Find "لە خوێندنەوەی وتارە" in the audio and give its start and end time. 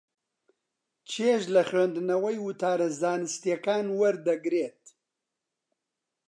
1.55-2.87